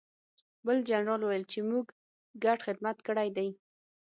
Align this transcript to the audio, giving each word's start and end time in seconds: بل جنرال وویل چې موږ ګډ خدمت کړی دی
بل 0.65 0.77
جنرال 0.89 1.21
وویل 1.23 1.43
چې 1.51 1.59
موږ 1.69 1.85
ګډ 2.43 2.59
خدمت 2.67 2.97
کړی 3.07 3.29
دی 3.37 3.49